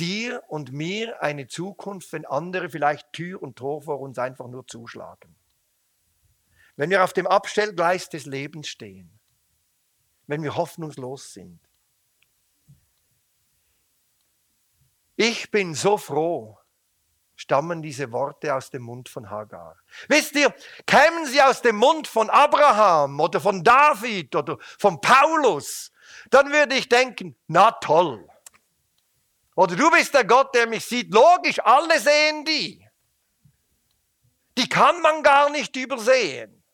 dir 0.00 0.42
und 0.48 0.72
mir 0.72 1.22
eine 1.22 1.46
Zukunft, 1.46 2.12
wenn 2.12 2.26
andere 2.26 2.68
vielleicht 2.68 3.12
Tür 3.12 3.42
und 3.42 3.56
Tor 3.56 3.82
vor 3.82 4.00
uns 4.00 4.18
einfach 4.18 4.48
nur 4.48 4.66
zuschlagen. 4.66 5.34
Wenn 6.76 6.90
wir 6.90 7.04
auf 7.04 7.12
dem 7.12 7.26
Abstellgleis 7.26 8.08
des 8.08 8.26
Lebens 8.26 8.68
stehen, 8.68 9.18
wenn 10.26 10.42
wir 10.42 10.56
hoffnungslos 10.56 11.32
sind. 11.32 11.60
Ich 15.16 15.50
bin 15.50 15.74
so 15.74 15.96
froh, 15.96 16.58
stammen 17.36 17.82
diese 17.82 18.10
Worte 18.10 18.54
aus 18.54 18.70
dem 18.70 18.82
Mund 18.82 19.08
von 19.08 19.30
Hagar. 19.30 19.76
Wisst 20.08 20.34
ihr, 20.34 20.52
kämen 20.86 21.26
sie 21.26 21.40
aus 21.40 21.62
dem 21.62 21.76
Mund 21.76 22.08
von 22.08 22.30
Abraham 22.30 23.20
oder 23.20 23.40
von 23.40 23.62
David 23.62 24.34
oder 24.34 24.58
von 24.60 25.00
Paulus, 25.00 25.92
dann 26.30 26.50
würde 26.52 26.74
ich 26.74 26.88
denken, 26.88 27.36
na 27.46 27.70
toll. 27.72 28.28
Oder 29.54 29.76
du 29.76 29.90
bist 29.90 30.12
der 30.14 30.24
Gott, 30.24 30.54
der 30.54 30.66
mich 30.66 30.84
sieht. 30.84 31.12
Logisch, 31.12 31.60
alle 31.60 31.98
sehen 32.00 32.44
die. 32.44 32.86
Die 34.56 34.68
kann 34.68 35.00
man 35.00 35.22
gar 35.22 35.50
nicht 35.50 35.74
übersehen. 35.76 36.64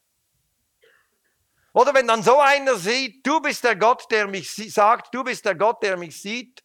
Oder 1.72 1.94
wenn 1.94 2.08
dann 2.08 2.22
so 2.22 2.38
einer 2.38 2.74
sieht, 2.76 3.24
du 3.26 3.40
bist 3.40 3.62
der 3.64 3.76
Gott, 3.76 4.10
der 4.10 4.26
mich 4.26 4.52
sagt, 4.72 5.14
du 5.14 5.22
bist 5.22 5.44
der 5.44 5.54
Gott, 5.54 5.82
der 5.82 5.96
mich 5.96 6.20
sieht, 6.20 6.64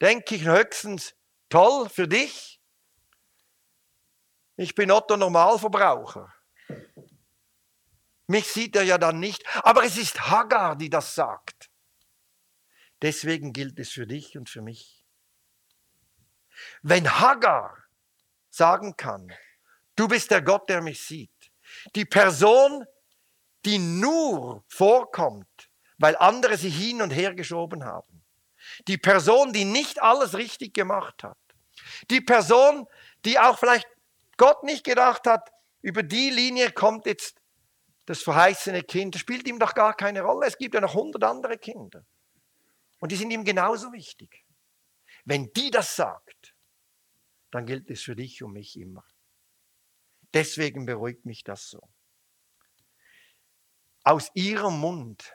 denke 0.00 0.36
ich 0.36 0.44
höchstens, 0.44 1.14
toll 1.48 1.88
für 1.88 2.06
dich. 2.06 2.60
Ich 4.56 4.74
bin 4.74 4.90
Otto 4.90 5.16
Normalverbraucher. 5.16 6.32
Mich 8.26 8.46
sieht 8.46 8.76
er 8.76 8.82
ja 8.82 8.98
dann 8.98 9.18
nicht, 9.18 9.42
aber 9.64 9.84
es 9.84 9.96
ist 9.96 10.28
Hagar, 10.28 10.76
die 10.76 10.90
das 10.90 11.14
sagt. 11.14 11.70
Deswegen 13.00 13.52
gilt 13.52 13.78
es 13.78 13.90
für 13.90 14.06
dich 14.06 14.36
und 14.36 14.48
für 14.48 14.60
mich. 14.60 14.97
Wenn 16.82 17.20
Hagar 17.20 17.76
sagen 18.50 18.96
kann, 18.96 19.32
du 19.96 20.08
bist 20.08 20.30
der 20.30 20.42
Gott, 20.42 20.68
der 20.68 20.80
mich 20.80 21.02
sieht, 21.02 21.30
die 21.94 22.04
Person, 22.04 22.84
die 23.64 23.78
nur 23.78 24.64
vorkommt, 24.68 25.70
weil 25.98 26.16
andere 26.16 26.56
sie 26.56 26.70
hin 26.70 27.02
und 27.02 27.10
her 27.10 27.34
geschoben 27.34 27.84
haben, 27.84 28.24
die 28.86 28.98
Person, 28.98 29.52
die 29.52 29.64
nicht 29.64 30.00
alles 30.00 30.34
richtig 30.34 30.74
gemacht 30.74 31.22
hat, 31.24 31.38
die 32.10 32.20
Person, 32.20 32.86
die 33.24 33.38
auch 33.38 33.58
vielleicht 33.58 33.88
Gott 34.36 34.62
nicht 34.62 34.84
gedacht 34.84 35.26
hat, 35.26 35.50
über 35.82 36.02
die 36.02 36.30
Linie 36.30 36.72
kommt 36.72 37.06
jetzt 37.06 37.36
das 38.06 38.22
verheißene 38.22 38.82
Kind, 38.82 39.14
das 39.14 39.20
spielt 39.20 39.46
ihm 39.46 39.58
doch 39.58 39.74
gar 39.74 39.94
keine 39.94 40.22
Rolle. 40.22 40.46
Es 40.46 40.56
gibt 40.56 40.74
ja 40.74 40.80
noch 40.80 40.94
hundert 40.94 41.24
andere 41.24 41.58
Kinder. 41.58 42.04
Und 43.00 43.12
die 43.12 43.16
sind 43.16 43.30
ihm 43.30 43.44
genauso 43.44 43.92
wichtig. 43.92 44.44
Wenn 45.24 45.52
die 45.52 45.70
das 45.70 45.96
sagt, 45.96 46.54
dann 47.50 47.66
gilt 47.66 47.90
es 47.90 48.02
für 48.02 48.16
dich 48.16 48.42
und 48.42 48.52
mich 48.52 48.78
immer. 48.78 49.04
Deswegen 50.34 50.86
beruhigt 50.86 51.24
mich 51.24 51.44
das 51.44 51.70
so. 51.70 51.88
Aus 54.04 54.30
ihrem 54.34 54.78
Mund 54.78 55.34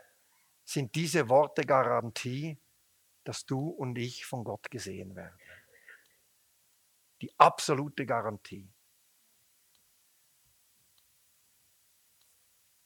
sind 0.63 0.95
diese 0.95 1.29
Worte 1.29 1.63
Garantie, 1.63 2.57
dass 3.23 3.45
du 3.45 3.69
und 3.69 3.97
ich 3.97 4.25
von 4.25 4.43
Gott 4.43 4.69
gesehen 4.69 5.15
werden. 5.15 5.37
Die 7.21 7.31
absolute 7.39 8.05
Garantie. 8.05 8.69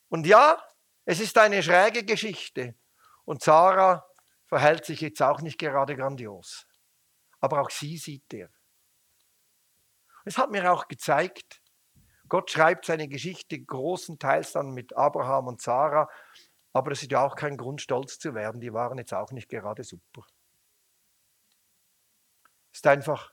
Und 0.09 0.25
ja, 0.25 0.61
es 1.05 1.19
ist 1.19 1.37
eine 1.37 1.61
schräge 1.63 2.03
Geschichte. 2.03 2.75
Und 3.25 3.41
Sarah 3.41 4.05
verhält 4.45 4.85
sich 4.85 5.01
jetzt 5.01 5.21
auch 5.21 5.41
nicht 5.41 5.57
gerade 5.57 5.95
grandios. 5.95 6.66
Aber 7.47 7.61
auch 7.61 7.69
sie 7.69 7.97
sieht 7.97 8.33
er. 8.33 8.49
Es 10.25 10.37
hat 10.37 10.51
mir 10.51 10.69
auch 10.69 10.89
gezeigt, 10.89 11.61
Gott 12.27 12.51
schreibt 12.51 12.83
seine 12.83 13.07
Geschichte 13.07 13.57
großenteils 13.57 14.51
dann 14.51 14.71
mit 14.71 14.91
Abraham 14.97 15.47
und 15.47 15.61
Sarah, 15.61 16.09
aber 16.73 16.89
das 16.89 17.03
ist 17.03 17.11
ja 17.13 17.25
auch 17.25 17.37
kein 17.37 17.55
Grund, 17.55 17.79
stolz 17.81 18.19
zu 18.19 18.35
werden. 18.35 18.59
Die 18.59 18.73
waren 18.73 18.97
jetzt 18.97 19.13
auch 19.13 19.31
nicht 19.31 19.47
gerade 19.47 19.85
super. 19.85 20.27
Es 22.73 22.79
ist 22.79 22.87
einfach 22.87 23.31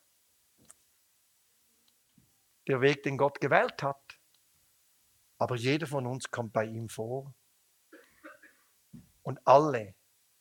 der 2.69 2.81
Weg, 2.81 3.03
den 3.03 3.19
Gott 3.19 3.41
gewählt 3.41 3.83
hat. 3.83 4.21
Aber 5.39 5.57
jeder 5.57 5.89
von 5.89 6.07
uns 6.07 6.31
kommt 6.31 6.53
bei 6.53 6.67
ihm 6.67 6.89
vor. 6.89 7.35
Und 9.25 9.45
alle 9.45 9.97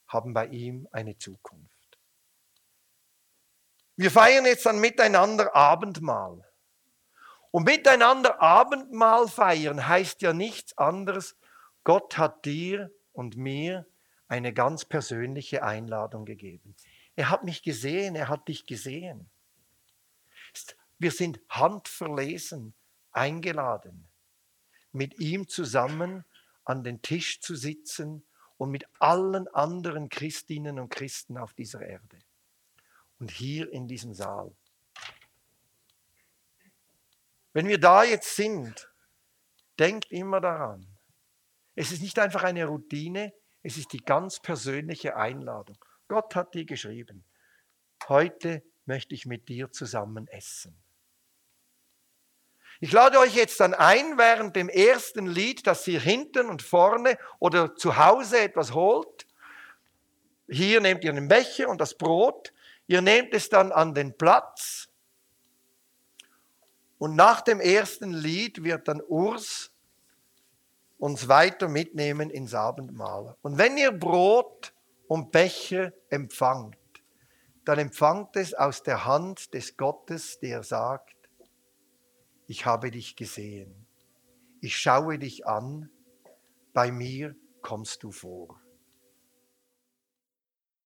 haben 0.06 0.32
bei 0.32 0.46
ihm 0.46 0.86
eine 0.92 1.18
Zukunft. 1.18 1.73
Wir 3.96 4.10
feiern 4.10 4.44
jetzt 4.44 4.66
dann 4.66 4.80
miteinander 4.80 5.54
Abendmahl. 5.54 6.44
Und 7.52 7.64
miteinander 7.64 8.42
Abendmahl 8.42 9.28
feiern 9.28 9.86
heißt 9.86 10.22
ja 10.22 10.32
nichts 10.32 10.76
anderes, 10.76 11.36
Gott 11.84 12.18
hat 12.18 12.44
dir 12.44 12.90
und 13.12 13.36
mir 13.36 13.86
eine 14.26 14.52
ganz 14.52 14.84
persönliche 14.84 15.62
Einladung 15.62 16.24
gegeben. 16.24 16.74
Er 17.14 17.30
hat 17.30 17.44
mich 17.44 17.62
gesehen, 17.62 18.16
er 18.16 18.28
hat 18.28 18.48
dich 18.48 18.66
gesehen. 18.66 19.30
Wir 20.98 21.12
sind 21.12 21.40
handverlesen 21.48 22.74
eingeladen, 23.12 24.08
mit 24.90 25.20
ihm 25.20 25.46
zusammen 25.46 26.24
an 26.64 26.82
den 26.82 27.02
Tisch 27.02 27.40
zu 27.40 27.54
sitzen 27.54 28.26
und 28.56 28.70
mit 28.70 28.86
allen 28.98 29.46
anderen 29.48 30.08
Christinnen 30.08 30.80
und 30.80 30.88
Christen 30.88 31.38
auf 31.38 31.54
dieser 31.54 31.82
Erde 31.82 32.23
und 33.18 33.30
hier 33.30 33.72
in 33.72 33.88
diesem 33.88 34.14
Saal. 34.14 34.54
Wenn 37.52 37.68
wir 37.68 37.78
da 37.78 38.04
jetzt 38.04 38.34
sind, 38.36 38.90
denkt 39.78 40.10
immer 40.10 40.40
daran. 40.40 40.86
Es 41.74 41.92
ist 41.92 42.02
nicht 42.02 42.18
einfach 42.18 42.42
eine 42.42 42.66
Routine, 42.66 43.32
es 43.62 43.76
ist 43.76 43.92
die 43.92 44.04
ganz 44.04 44.40
persönliche 44.40 45.16
Einladung. 45.16 45.78
Gott 46.08 46.34
hat 46.34 46.54
dir 46.54 46.64
geschrieben, 46.64 47.24
heute 48.08 48.62
möchte 48.84 49.14
ich 49.14 49.26
mit 49.26 49.48
dir 49.48 49.72
zusammen 49.72 50.28
essen. 50.28 50.76
Ich 52.80 52.92
lade 52.92 53.18
euch 53.18 53.34
jetzt 53.34 53.60
dann 53.60 53.72
ein, 53.72 54.18
während 54.18 54.56
dem 54.56 54.68
ersten 54.68 55.26
Lied, 55.26 55.66
dass 55.66 55.86
ihr 55.86 56.00
hinten 56.00 56.48
und 56.50 56.60
vorne 56.60 57.18
oder 57.38 57.74
zu 57.76 57.96
Hause 57.96 58.40
etwas 58.40 58.74
holt. 58.74 59.26
Hier 60.48 60.80
nehmt 60.80 61.04
ihr 61.04 61.10
einen 61.10 61.28
Becher 61.28 61.68
und 61.68 61.80
das 61.80 61.96
Brot. 61.96 62.52
Ihr 62.86 63.00
nehmt 63.00 63.32
es 63.34 63.48
dann 63.48 63.72
an 63.72 63.94
den 63.94 64.16
Platz 64.16 64.88
und 66.98 67.16
nach 67.16 67.40
dem 67.40 67.60
ersten 67.60 68.12
Lied 68.12 68.62
wird 68.62 68.88
dann 68.88 69.00
Urs 69.00 69.70
uns 70.98 71.28
weiter 71.28 71.68
mitnehmen 71.68 72.30
ins 72.30 72.54
Abendmahl. 72.54 73.36
Und 73.42 73.58
wenn 73.58 73.76
ihr 73.76 73.92
Brot 73.92 74.72
und 75.06 75.32
Becher 75.32 75.92
empfangt, 76.08 76.78
dann 77.64 77.78
empfangt 77.78 78.36
es 78.36 78.54
aus 78.54 78.82
der 78.82 79.04
Hand 79.04 79.54
des 79.54 79.76
Gottes, 79.76 80.38
der 80.40 80.62
sagt, 80.62 81.14
ich 82.46 82.66
habe 82.66 82.90
dich 82.90 83.16
gesehen. 83.16 83.86
Ich 84.60 84.76
schaue 84.76 85.18
dich 85.18 85.46
an, 85.46 85.90
bei 86.72 86.90
mir 86.90 87.34
kommst 87.62 88.02
du 88.02 88.12
vor. 88.12 88.60